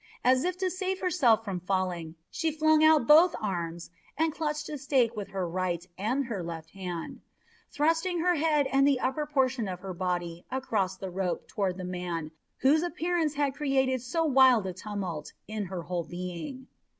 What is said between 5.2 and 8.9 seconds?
her right and her left hand, thrusting her head and